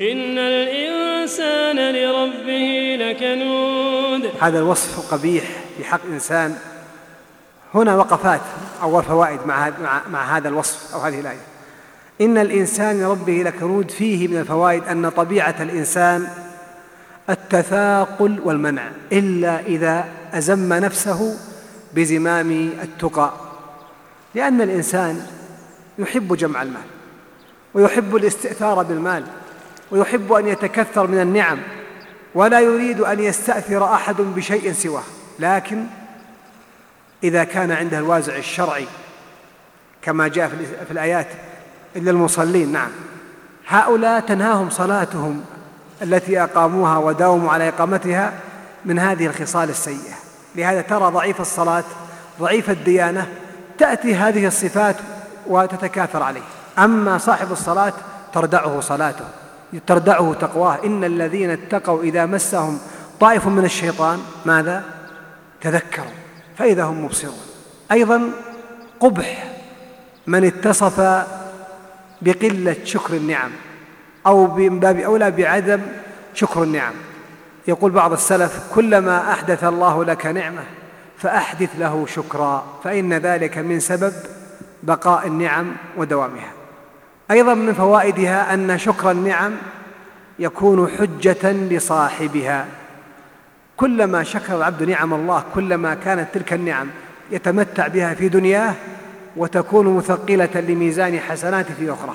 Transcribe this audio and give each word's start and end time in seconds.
إن 0.00 0.38
الإنسان 0.38 1.76
لربه 1.76 2.96
لكنود. 3.00 4.30
هذا 4.40 4.58
الوصف 4.58 5.14
قبيح 5.14 5.44
في 5.76 5.84
حق 5.84 6.00
إنسان. 6.12 6.56
هنا 7.74 7.96
وقفات 7.96 8.40
أو 8.82 9.02
فوائد 9.02 9.40
مع, 9.46 9.72
مع, 9.82 10.02
مع 10.10 10.36
هذا 10.36 10.48
الوصف 10.48 10.94
أو 10.94 11.00
هذه 11.00 11.20
الآية. 11.20 11.40
إن 12.20 12.38
الإنسان 12.38 13.00
لربه 13.00 13.32
لكنود. 13.32 13.90
فيه 13.90 14.28
من 14.28 14.36
الفوائد 14.36 14.84
أن 14.84 15.08
طبيعة 15.08 15.54
الإنسان 15.60 16.28
التثاقل 17.30 18.40
والمنع 18.44 18.90
إلا 19.12 19.60
إذا 19.60 20.08
أزم 20.32 20.72
نفسه 20.72 21.36
بزمام 21.94 22.50
التقى. 22.82 23.32
لأن 24.34 24.60
الإنسان 24.60 25.26
يحب 25.98 26.36
جمع 26.36 26.62
المال 26.62 26.82
ويحب 27.74 28.16
الاستئثار 28.16 28.82
بالمال. 28.82 29.24
ويحب 29.90 30.32
أن 30.32 30.48
يتكثر 30.48 31.06
من 31.06 31.20
النعم 31.20 31.58
ولا 32.34 32.60
يريد 32.60 33.00
أن 33.00 33.20
يستأثر 33.20 33.94
أحد 33.94 34.16
بشيء 34.16 34.72
سواه. 34.72 35.02
لكن 35.38 35.84
إذا 37.24 37.44
كان 37.44 37.72
عنده 37.72 37.98
الوازع 37.98 38.36
الشرعي 38.36 38.86
كما 40.02 40.28
جاء 40.28 40.48
في 40.86 40.90
الآيات 40.90 41.26
إلا 41.96 42.10
المصلين 42.10 42.72
نعم. 42.72 42.90
هؤلاء 43.68 44.20
تنهاهم 44.20 44.70
صلاتهم 44.70 45.44
التي 46.02 46.42
أقاموها 46.42 46.98
وداوموا 46.98 47.52
على 47.52 47.68
إقامتها 47.68 48.32
من 48.84 48.98
هذه 48.98 49.26
الخصال 49.26 49.70
السيئة. 49.70 50.14
لهذا 50.56 50.80
ترى 50.80 51.10
ضعيف 51.10 51.40
الصلاة 51.40 51.84
ضعيف 52.40 52.70
الديانة 52.70 53.26
تأتي 53.78 54.14
هذه 54.14 54.46
الصفات 54.46 54.96
وتتكاثر 55.46 56.22
عليه. 56.22 56.42
أما 56.78 57.18
صاحب 57.18 57.52
الصلاة 57.52 57.92
تردعه 58.34 58.80
صلاته. 58.80 59.24
تردعه 59.86 60.34
تقواه. 60.34 60.78
إن 60.84 61.04
الذين 61.04 61.50
اتقوا 61.50 62.02
إذا 62.02 62.26
مسهم 62.26 62.78
طائف 63.20 63.46
من 63.46 63.64
الشيطان 63.64 64.20
ماذا؟ 64.46 64.84
تذكروا 65.60 66.06
فإذا 66.58 66.84
هم 66.84 67.04
مبصرون. 67.04 67.38
أيضا 67.92 68.30
قبح 69.00 69.52
من 70.26 70.44
اتصف 70.44 71.26
بقلة 72.22 72.76
شكر 72.84 73.14
النعم 73.14 73.50
أو 74.26 74.54
من 74.54 74.80
باب 74.80 74.98
أولى 74.98 75.30
بعدم 75.30 75.80
شكر 76.34 76.62
النعم. 76.62 76.94
يقول 77.68 77.90
بعض 77.90 78.12
السلف 78.12 78.60
كلما 78.74 79.32
أحدث 79.32 79.64
الله 79.64 80.04
لك 80.04 80.26
نعمة 80.26 80.62
فأحدث 81.18 81.68
له 81.78 82.06
شكرا 82.06 82.66
فإن 82.84 83.12
ذلك 83.12 83.58
من 83.58 83.80
سبب 83.80 84.12
بقاء 84.82 85.26
النعم 85.26 85.72
ودوامها. 85.96 86.57
أيضا 87.30 87.54
من 87.54 87.72
فوائدها 87.72 88.54
أن 88.54 88.78
شكر 88.78 89.10
النعم 89.10 89.52
يكون 90.38 90.88
حجة 90.98 91.52
لصاحبها. 91.52 92.66
كلما 93.76 94.24
شكر 94.24 94.56
العبد 94.56 94.82
نعم 94.82 95.14
الله 95.14 95.44
كلما 95.54 95.94
كانت 95.94 96.28
تلك 96.34 96.52
النعم 96.52 96.88
يتمتع 97.30 97.86
بها 97.86 98.14
في 98.14 98.28
دنياه 98.28 98.74
وتكون 99.36 99.96
مثقلة 99.96 100.60
لميزان 100.68 101.20
حسناته 101.20 101.74
في 101.74 101.92
أخرى. 101.92 102.14